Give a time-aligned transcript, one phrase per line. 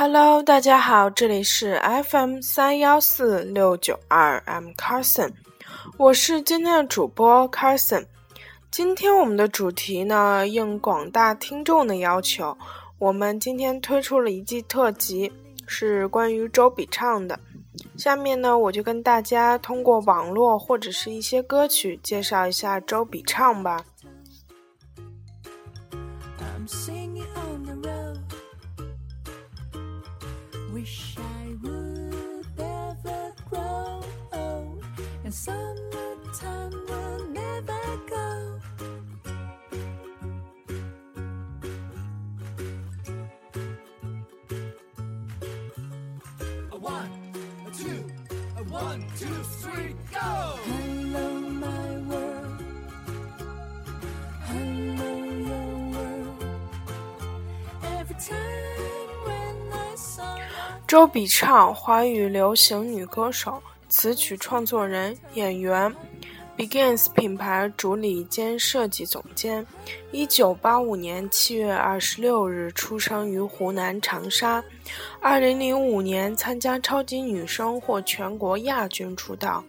[0.00, 5.32] Hello，大家好，这里是 FM 三幺四六九二，I'm Carson，
[5.96, 8.06] 我是今天的主播 Carson。
[8.70, 12.56] 今天我们的主题呢，应广大听众的要求，
[13.00, 15.32] 我们今天推出了一季特辑，
[15.66, 17.40] 是关于周笔畅的。
[17.96, 23.84] 下面呢，我就跟大家通过网络或者是一些歌曲介绍一下周笔畅吧。
[60.88, 65.94] 周笔畅，华语流行女歌手、词曲创作人、演员
[66.56, 69.66] ，Begins 品牌主理兼设计总监。
[70.12, 74.64] 一九八五年七月二十六日出生于湖南长沙。
[75.20, 79.62] 二零零五年参加超级女声获全国亚军出道。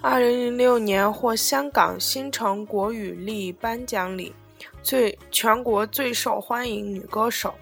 [0.00, 4.34] 二零零六年获香港新城国语力颁奖礼
[4.82, 7.52] 最全国最受欢迎女歌手。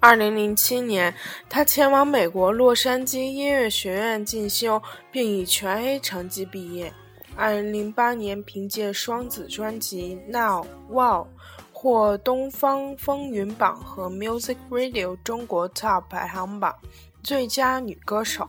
[0.00, 1.12] 二零零七年，
[1.48, 6.92] 她前往美国洛杉矶音乐学院进修，并以全 A 成绩毕业。
[7.34, 11.24] 二零零八年，凭借双子专辑《Now Wow》
[11.72, 16.72] 获东方风云榜和 Music Radio 中国 Top 排行榜
[17.24, 18.48] 最佳女歌手。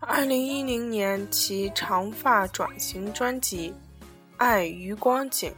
[0.00, 3.70] 二零一零年，其长发转型专辑
[4.36, 5.50] 《爱余光景》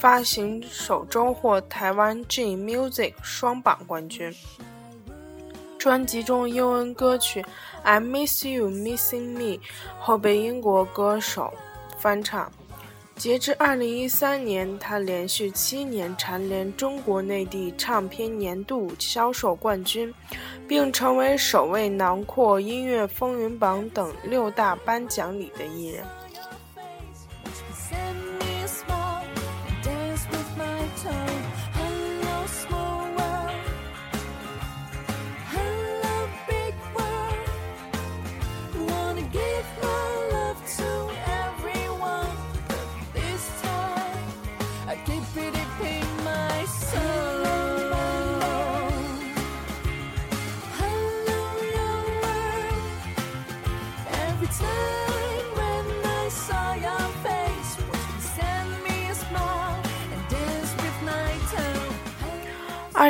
[0.00, 4.34] 发行首周获台湾 G Music 双榜冠军。
[5.80, 7.40] 专辑中英文歌曲
[7.82, 9.56] 《I Miss You Missing Me》
[9.98, 11.50] 后被英国歌手
[11.98, 12.52] 翻唱。
[13.16, 20.12] 截至二零一三年，他连续七年蝉联中国内地唱片年度销售冠军，
[20.68, 26.04] 并成为首位囊括音乐风云榜等六大颁奖礼的艺人。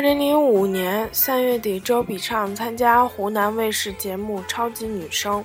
[0.01, 5.39] 二零零五年三月底，周笔畅参加湖南卫视节目《超级女声》，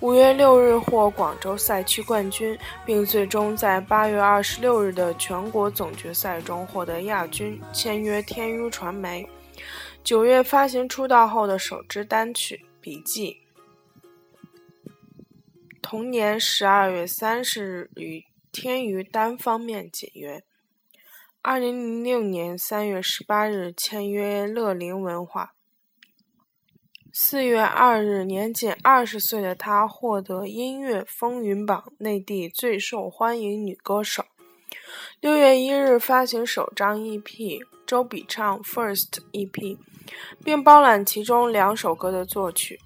[0.00, 9.26] 五月六日获广州赛区冠军，并最终在八月二十六日的全国总决赛中获得亚军，签约天娱传媒。
[10.04, 13.34] 九月发行出道后的首支单曲《笔记》。
[15.80, 20.42] 同年十二月三十日与天娱单方面解约。
[21.48, 25.52] 二零零六年三月十八日签约乐龄文化。
[27.12, 34.24] 四月二日，年仅二十岁的她获得音乐风云榜内地最受欢迎女歌手。
[35.20, 37.22] 六月一日发行首张 EP
[37.86, 39.48] 《周笔畅 First EP》，
[40.44, 42.80] 并包揽其中两首歌的作曲。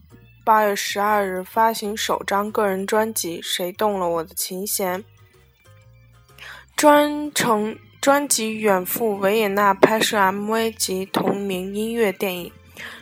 [0.45, 5.03] 八月十二日发行首张个人专辑《谁动了我的琴弦》，
[6.77, 7.75] 专程。
[8.01, 12.53] 专辑远赴维也纳拍摄 MV 及同名音乐电影。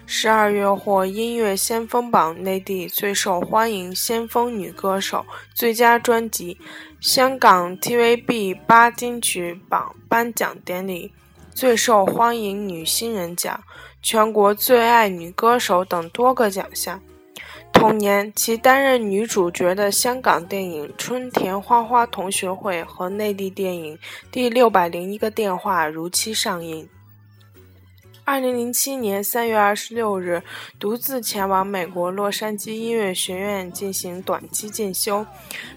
[0.05, 6.59] 十二月获音乐先锋榜内地最受欢迎先锋女歌手、最佳专辑、
[7.01, 11.13] 香港 TVB 八金曲榜颁奖典礼
[11.55, 13.63] 最受欢迎女新人奖、
[14.03, 17.01] 全国最爱女歌手等多个奖项。
[17.79, 23.97] 同年，其担任女主角的香港电影《春田花花同学会》和内地电影
[24.33, 26.89] 《第六百零一个电话》如期上映。
[28.25, 30.43] 二零零七年三月二十六日，
[30.81, 35.25] 独自前往美国洛杉矶音乐学院进行短期进修，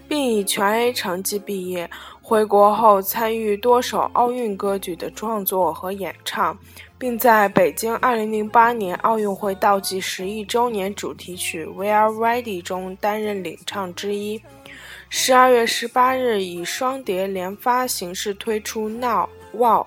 [0.08, 1.88] 并以全 A 成绩毕业。
[2.32, 6.58] 回国后参与多首奥运歌曲的创作和演唱，
[6.96, 14.40] 并在北京2008年奥运会倒计时一周年主题曲《We Are Ready》中担任领唱之一。
[15.10, 19.86] 十二月十八日，以双碟连发形式推出《Now Wow》。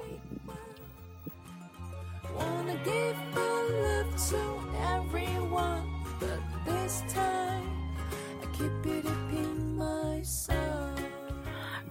[8.57, 9.44] Keep it a peace.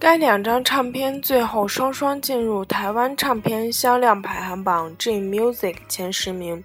[0.05, 6.63] 该两张唱片最后双双进入台湾唱片销量排行榜 J Music 前十名，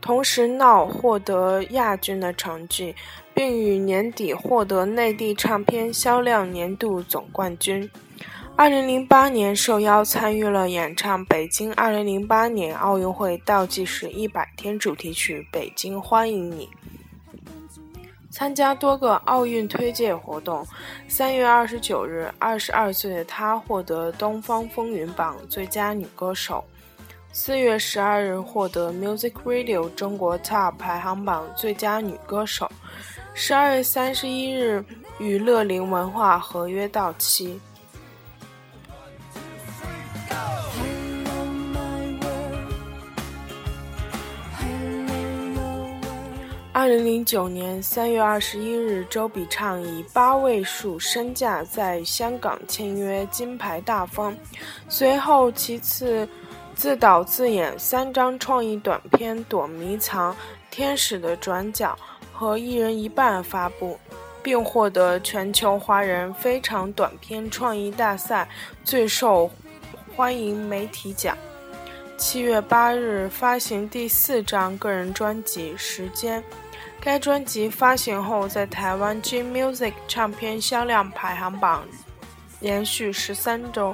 [0.00, 2.94] 同时《闹》获得亚军的成绩，
[3.34, 7.90] 并于年底获得内地唱片销量年度总冠军。
[8.56, 16.70] 二零零八年受邀参与了演唱北京二零零八年奥运会倒计时一百天主题曲《北京欢迎你》。
[18.32, 20.66] 参加多个奥运推介活动。
[21.06, 26.64] 三月二十九日，二十二岁的她获得东方风云榜最佳女歌手。
[27.30, 32.70] 四月十二日，获得 Music Radio 中国 Top 排行榜最佳女歌手。
[33.34, 34.82] 十二月三十一日，
[35.18, 37.60] 与乐龄文化合约到期。
[46.74, 54.34] 二零零九年三月二十一日，周笔畅以八位数身价在香港签约金牌大风，
[54.88, 56.26] 随后其次
[56.74, 60.32] 自导自演三张创意短片《躲迷藏》
[60.70, 61.94] 《天使的转角》
[62.32, 63.98] 和《一人一半》发布，
[64.42, 68.48] 并获得全球华人非常短片创意大赛
[68.82, 69.50] 最受
[70.16, 71.36] 欢迎媒体奖。
[72.16, 76.40] 七月八日发行第四张个人专辑《时间》。
[77.04, 81.84] 该专辑发行后，在台湾 J Music 唱片销量排行榜
[82.60, 83.92] 连续十三周，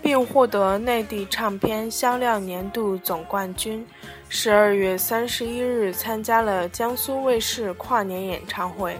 [0.00, 3.86] 并获得内地唱片销量年度总冠军。
[4.30, 8.98] 十二月三十一日，参加了江苏卫视跨年演唱会，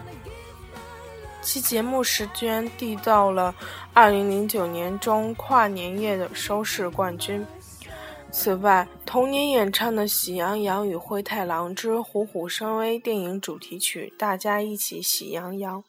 [1.41, 3.53] 其节目时间缔造了
[3.95, 7.43] 二零零九年中跨年夜的收视冠军。
[8.29, 15.83] 此外，同年演唱的《喜羊羊与灰太狼之虎虎生威》电影主题曲《大家一起喜羊羊》。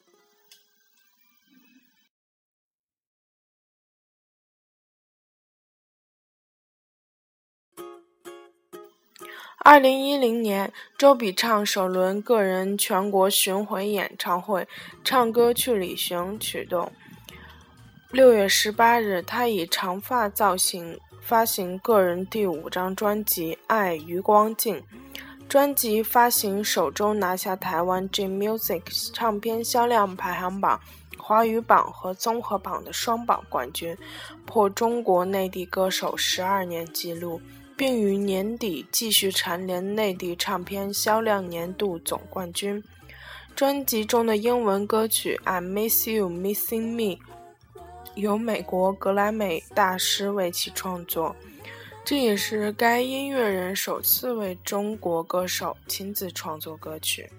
[9.59, 14.63] 二零一零年，周笔畅首轮个人全国巡回演唱会
[15.05, 16.91] 《唱歌去旅行》启动。
[18.11, 20.99] 六月十八日，他以长发造型。
[21.29, 24.77] 发行个人第五张专辑《爱余光镜》，
[25.47, 28.81] 专辑发行首周拿下台湾 J Music
[29.13, 30.81] 唱片销量排行榜
[31.19, 33.95] 华语榜和综合榜的双榜冠军，
[34.47, 37.39] 破中国内地歌手十二年纪录，
[37.77, 42.83] 并于年底继续蝉联内地唱片销量年度总冠军。
[43.55, 47.17] 专辑中的英文歌曲《I Miss You Missing Me》。
[48.19, 51.35] 由美国格莱美大师为其创作，
[52.05, 57.31] 这也是该音乐人首次为中国歌手亲自创作歌曲。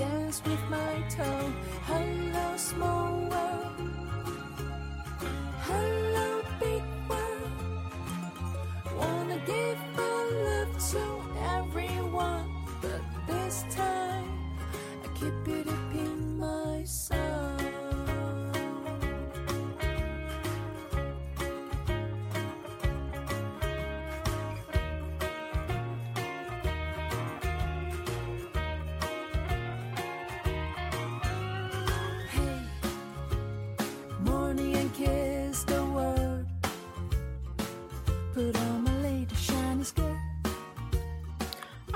[0.00, 1.52] Dance with my toe.
[1.84, 3.76] Hello, small world.
[5.68, 7.52] Hello, big world.
[8.96, 11.04] Wanna give my love to
[11.56, 12.46] everyone,
[12.80, 13.99] but this time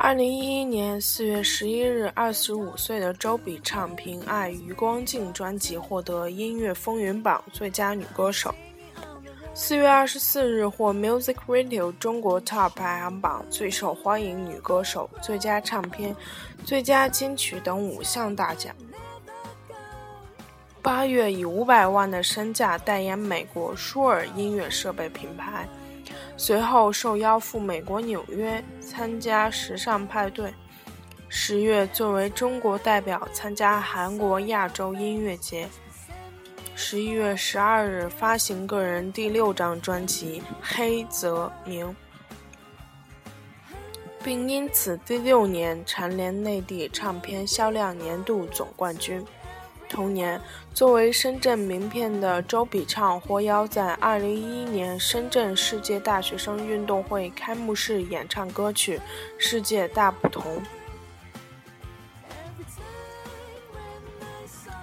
[0.04, 8.54] 二零一一年四月十一日，二十五岁的周笔畅凭《爱余光镜》专辑获得音乐风云榜最佳女歌手。
[9.54, 16.14] 四月二十四日，获 Music Radio 中国 Top 排行榜最受欢迎女歌手、最佳唱片、
[16.66, 18.76] 最佳金曲等五项大奖。
[20.82, 25.66] 八月以五百万的身价代言美国舒尔音乐设备品牌，
[26.36, 30.52] 随后受邀赴美国纽约参加时尚派对。
[31.28, 35.68] 十月作为中国代表参加韩国亚洲音乐节。
[36.76, 41.86] 十一月十二日发行个人第六张专辑《黑泽明》，
[44.22, 49.24] 并因此第六年蝉联内地唱片销量年度总冠军。
[49.94, 50.40] 同年，
[50.74, 58.98] 作为深圳名片的周笔畅获邀在2011年深圳世界大学生运动会开幕式演唱歌曲
[59.38, 60.42] 《世界大不同》。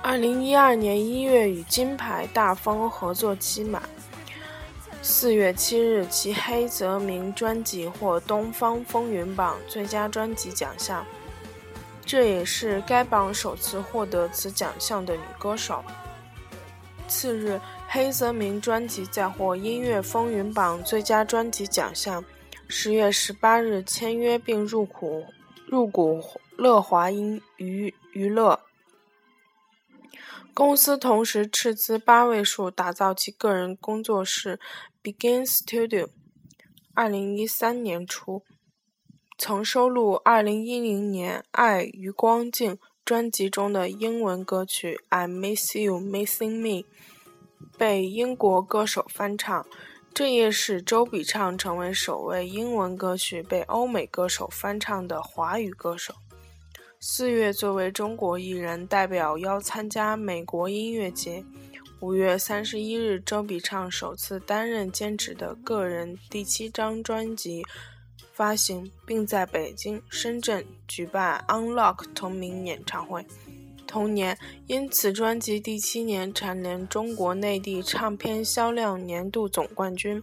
[0.01, 3.84] 二零一二年一月与金牌大风合作期满。
[5.01, 11.06] 四月七日，其黑泽明专辑获东方风云榜最佳专辑奖项，
[12.12, 15.82] 这也是该榜首次获得此奖项的女歌手。
[17.08, 22.22] 次日，黑泽明专辑再获音乐风云榜最佳专辑奖项。
[22.68, 25.24] 十月十八日，签约并入股
[25.65, 26.22] 入股
[26.58, 28.60] 乐华音娱娱乐。
[30.53, 34.60] 公司同时斥资八位数打造其个人工作室
[35.01, 36.10] Begin Studio。
[36.94, 38.44] 二零一三年初，
[39.43, 46.83] 曾收录二零一零年《爱与光境》专辑中的英文歌曲《I Miss You Missing Me》，
[47.75, 49.65] 被英国歌手翻唱。
[50.13, 56.13] 这也使周笔畅成为首位英文歌曲被欧美歌手翻唱的华语歌手。
[57.00, 61.43] 四月，作为中国艺人代表邀参加美国音乐节。
[62.00, 67.63] 五月三十一日，周笔畅首次担任兼职的个人第七张专辑
[68.41, 73.24] 发行，并在北京、深圳举办 Unlock 同名演唱会。
[73.86, 80.19] 同年，因此专辑第七年蝉联中国内地唱片销量年度总冠军。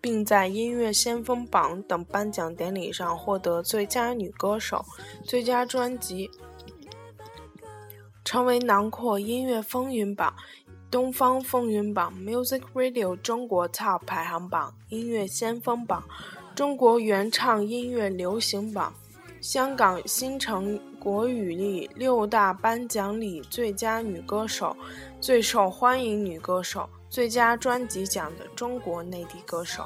[0.00, 4.84] 并在音乐先锋榜等颁奖典礼上获得最佳女歌手、
[5.24, 6.30] 最佳专辑，
[8.22, 10.34] 成为囊括音乐风云榜、
[10.90, 16.04] 东方风云榜、Music Radio 中国 Top 排行榜、音乐先锋榜、
[16.54, 18.94] 中国原唱音乐流行榜、
[19.40, 24.76] 香港新城国语力六大颁奖礼最佳女歌手、
[25.20, 26.88] 最受欢迎女歌手。
[27.10, 29.84] 最佳专辑奖的中国内地歌手。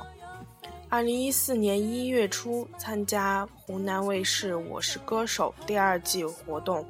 [0.88, 6.84] 二零一四年一月初参加湖南卫视《我是歌手》第二季活动，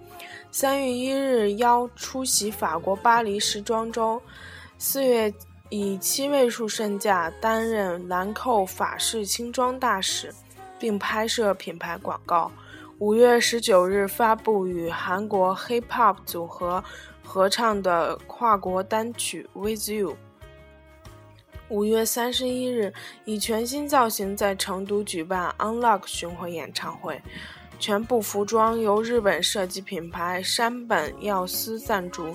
[0.52, 4.20] 三月一日邀出席法国巴黎时装周，
[4.78, 5.32] 四月
[5.70, 10.32] 以七位数身价担任兰蔻法式轻装大使，
[10.78, 12.50] 并拍摄品牌广告。
[12.98, 16.82] 五月十九日发布与韩国 Hip Hop 组合
[17.22, 20.12] 合唱的跨国单曲《With You》。
[21.68, 22.94] 五月三十一日，
[23.26, 27.20] 以全新造型在成都举办 Unlock 巡回演唱会，
[27.78, 32.34] 全部服装由日本设计品牌山本耀司赞助，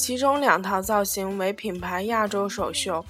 [0.00, 3.04] 其中两套造型为品牌亚洲首秀。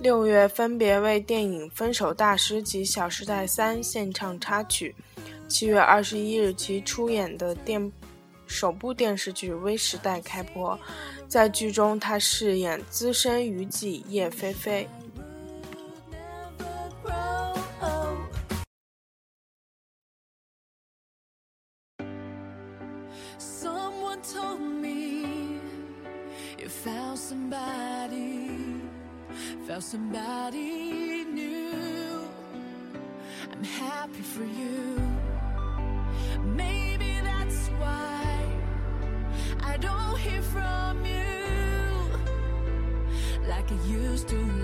[0.00, 4.96] 六月分别为电影《分手大师》及《小时代三》献唱插曲。
[5.46, 7.92] 七月二十一日，其出演的电
[8.46, 10.78] 首部电视剧《微时代》开播。
[11.28, 14.88] 在剧中，他饰演资深娱记叶飞飞。
[27.54, 28.80] somebody,
[29.66, 32.28] found somebody new.
[33.52, 35.00] I'm happy for you.
[36.44, 38.22] Maybe that's why
[39.62, 41.44] I don't hear from you
[43.48, 44.63] like I used to.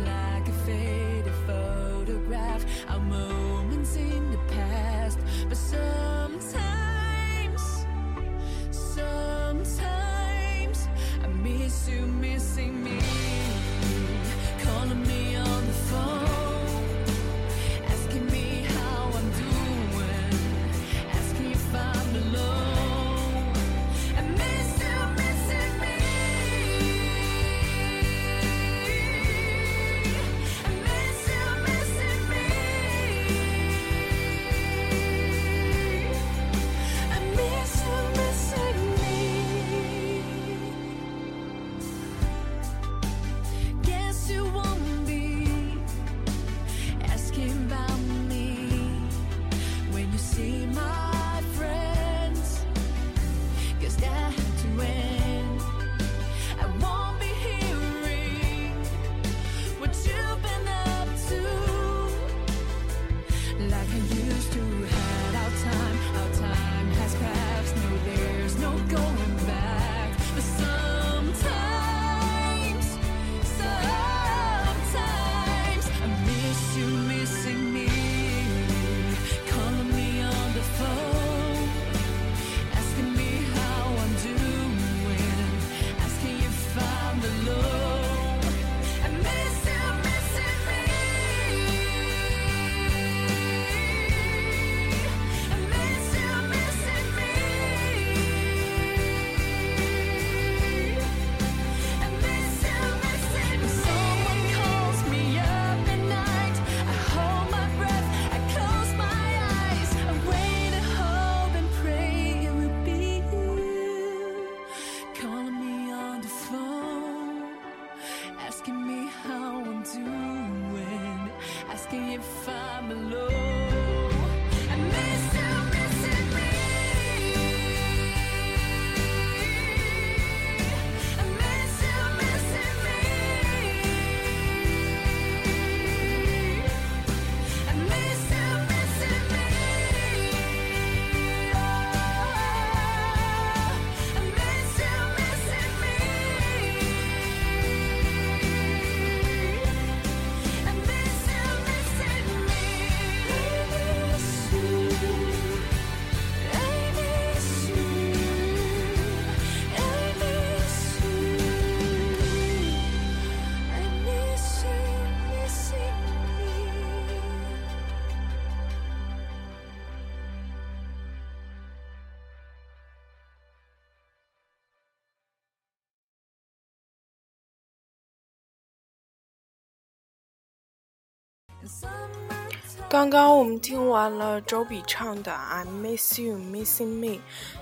[182.89, 187.07] 刚刚我们听完了周笔畅的《I Miss You Missing Me》，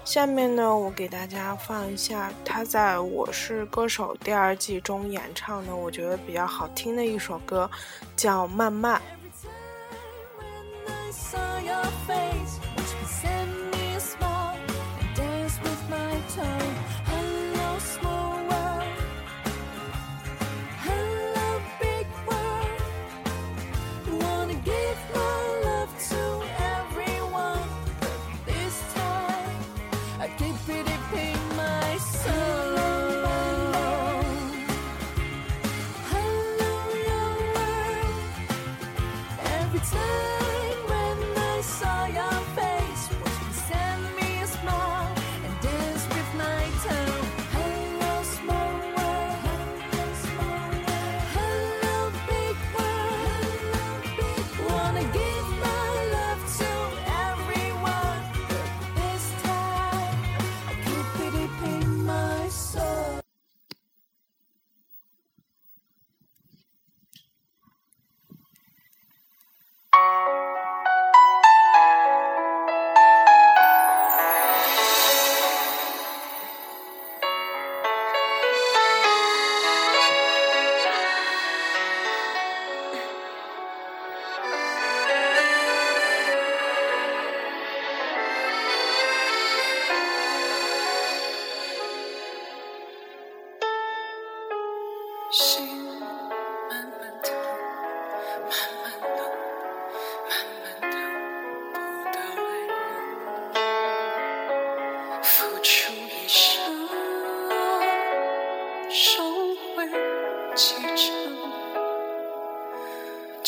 [0.02, 7.70] 下面呢，我给大家放一下他在《我是歌手》第二季中演唱的，我觉得比较好听的一首歌，
[8.16, 8.98] 叫《慢慢》。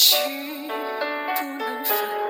[0.01, 0.19] 情
[0.67, 2.30] 不能分。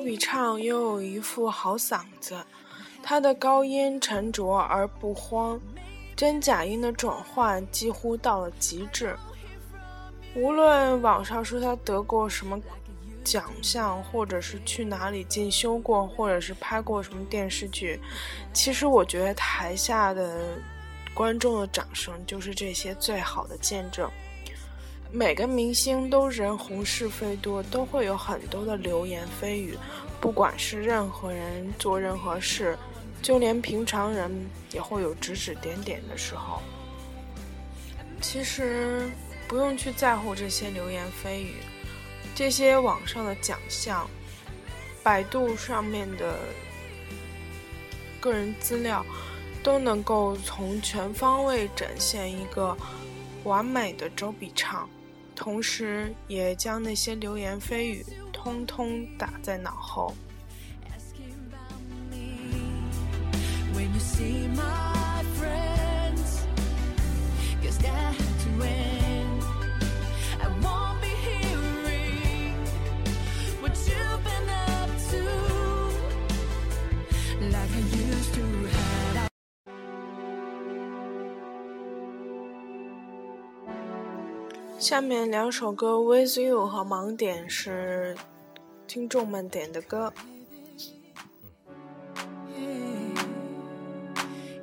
[0.00, 2.42] 周笔畅拥有一副好嗓子，
[3.02, 5.60] 他的高音沉着而不慌，
[6.16, 9.14] 真假音的转换几乎到了极致。
[10.34, 12.58] 无论网上说他得过什么
[13.22, 18.00] 奖项，或者是去哪里进修过，或者是拍过什么电视剧，
[18.54, 20.56] 其实我觉得台下的
[21.12, 24.10] 观众的掌声就是这些最好的见证。
[25.12, 29.76] 每个明星都人红是非多，都会有很多的流言蜚语。
[30.20, 32.78] 不管是任何人做任何事，
[33.20, 34.30] 就连平常人
[34.70, 36.62] 也会有指指点点的时候。
[38.20, 39.10] 其实
[39.48, 41.54] 不用去在乎这些流言蜚语，
[42.34, 44.08] 这些网上的奖项，
[45.02, 46.38] 百度上面的
[48.20, 49.04] 个人资料，
[49.60, 52.76] 都能够从全方位展现一个
[53.42, 54.88] 完美的周笔畅。
[55.40, 60.14] 同时，也将那些流言蜚语通通打在脑后。
[84.80, 88.16] 下面两首歌《With You》和《盲点》是
[88.86, 90.10] 听众们点的歌。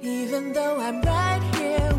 [0.01, 1.93] Even though I'm right here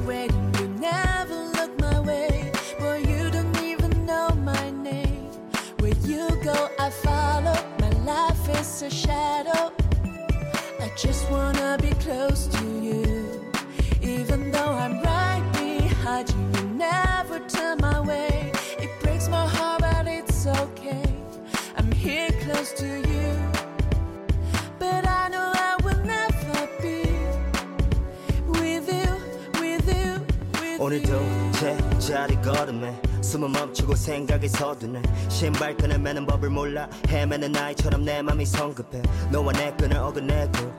[34.38, 39.96] 생각이 서두네 신발 끈을 매는 법을 몰라 헤매는 나이처럼 내 맘이 성급해 너와 내 끈을
[39.96, 40.72] 어긋내고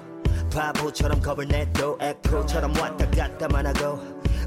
[0.54, 4.00] 바보처럼 겁을 내도 에코처럼 왔다 갔다만 하고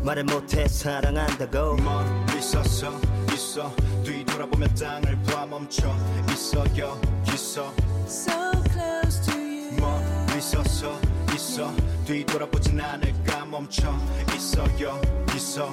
[0.03, 2.93] 말을 못해 사랑한다고 멀리 서서
[3.33, 3.73] 있어.
[4.05, 5.95] 뒤돌아보면 땅을 봐 멈춰
[6.33, 7.73] 있어 여기서
[8.07, 8.33] So
[8.73, 9.77] close to you.
[9.79, 10.99] 멀리 서서
[11.35, 11.71] 있어.
[12.05, 13.95] 뒤돌아보진 않을까 멈춰
[14.35, 15.73] 있어 여기서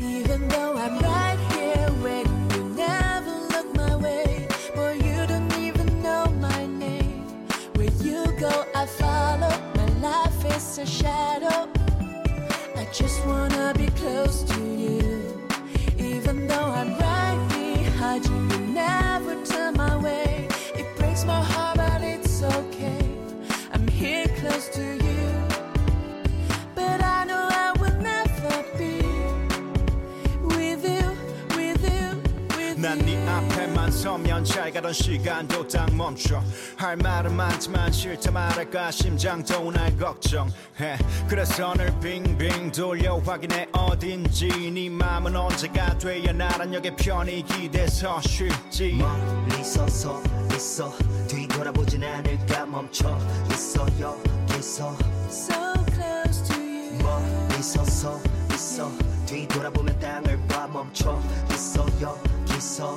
[0.00, 0.73] Even though
[34.94, 36.42] 시간도 딱 멈춰.
[36.76, 40.96] 할 말은 많지만 싫다 말할까 심장도 날 걱정해.
[41.28, 43.66] 그래서 늘 빙빙 돌려 확인해.
[43.72, 48.94] 어딘지 네 맘은 언제가 돼야 나란 역의 편히 기대서 쉴지.
[48.94, 50.22] 멀리 서서
[50.54, 50.92] 있어.
[51.28, 53.18] 뒤돌아보진 않을까 멈춰
[53.50, 53.86] 있어.
[53.98, 54.96] 여기서
[55.28, 55.54] So
[55.92, 57.02] close to you.
[57.02, 58.20] 멀리 서서
[58.54, 58.90] 있어.
[59.26, 61.20] 뒤돌아보면 땅을 봐 멈춰
[61.52, 61.84] 있어.
[62.00, 62.96] 여기서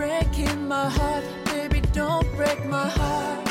[0.00, 3.49] breaking my heart, baby, don't break my heart.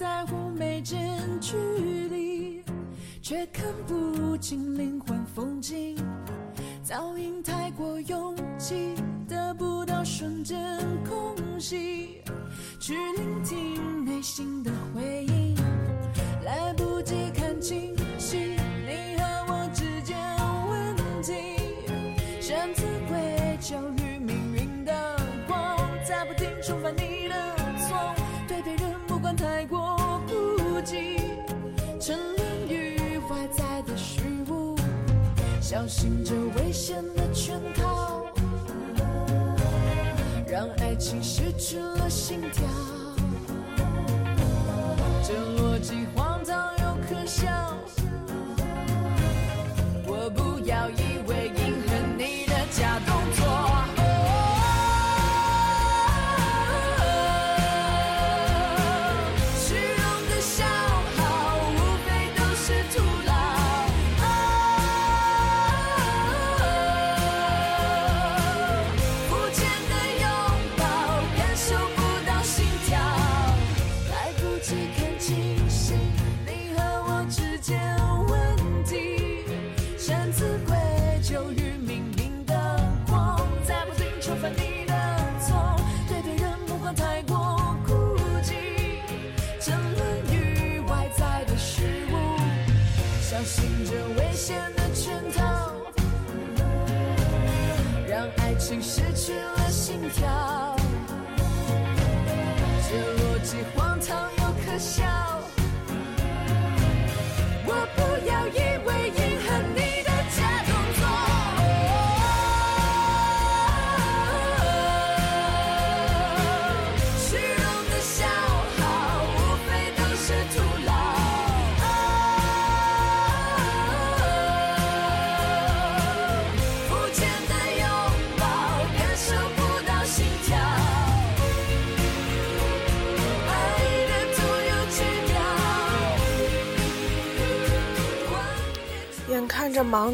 [0.00, 1.58] 在乎眉间距
[2.08, 2.64] 离，
[3.20, 5.94] 却看不清灵魂风景。
[6.82, 8.94] 噪音太过拥挤，
[9.28, 10.58] 得不到瞬间
[11.06, 12.22] 空隙，
[12.78, 15.54] 去聆听内心的回应，
[16.46, 17.94] 来不及看清
[35.90, 38.24] 小心这危险的圈套，
[40.46, 43.09] 让爱情失去了心跳。
[98.70, 98.99] 让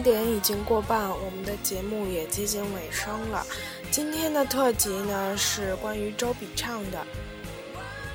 [0.03, 3.47] 点已经过半，我们的节目也接近尾声了。
[3.91, 7.07] 今天的特辑呢是关于周笔畅的，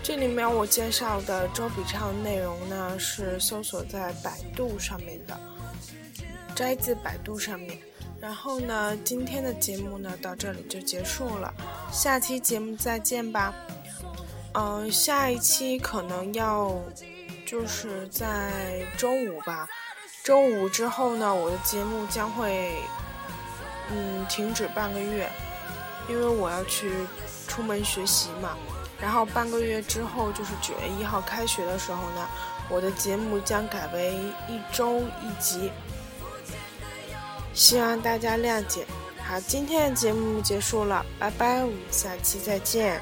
[0.03, 5.39] 这里面我介绍的周笔畅内容呢是搜索在百度上面的，
[6.55, 7.77] 摘自百度上面。
[8.19, 11.53] 然后呢，今天的节目呢到这里就结束了，
[11.91, 13.53] 下期节目再见吧。
[14.53, 16.77] 嗯、下一期可能要
[17.45, 19.67] 就是在周五吧。
[20.23, 22.75] 周五之后呢，我的节目将会
[23.89, 25.29] 嗯停止半个月，
[26.07, 26.91] 因为我要去
[27.47, 28.57] 出门学习嘛。
[28.99, 32.27] 然后半个月之后，就是九月一号开学的时候呢，
[32.69, 34.13] 我的节目将改为
[34.47, 35.71] 一周一集，
[37.53, 38.85] 希望大家谅解。
[39.27, 43.01] 好，今天的节目结束了，拜拜，我们下期再见。